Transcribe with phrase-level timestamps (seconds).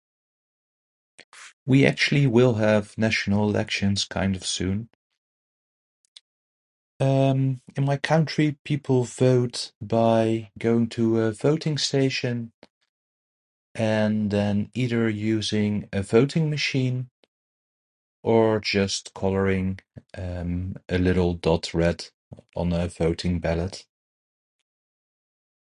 [1.67, 4.89] We actually will have national elections kind of soon.
[6.99, 12.51] Em, in my country people vote by going to a voting station
[13.75, 17.11] and then either using voting machine
[18.23, 19.81] or just coloring,
[20.15, 22.07] em, a little dot red
[22.55, 23.83] on a voting ballet.